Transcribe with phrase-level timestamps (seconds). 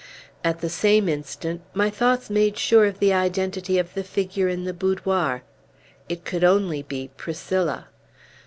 [0.43, 4.63] At the same instant, my thoughts made sure of the identity of the figure in
[4.63, 5.43] the boudoir.
[6.09, 7.85] It could only be Priscilla.